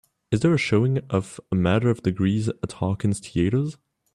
Is 0.31 0.39
there 0.39 0.55
a 0.55 0.57
showing 0.57 0.97
of 1.11 1.39
A 1.51 1.55
Matter 1.55 1.87
of 1.91 2.01
Degrees 2.01 2.49
at 2.49 2.71
Harkins 2.71 3.19
Theatres 3.19 3.77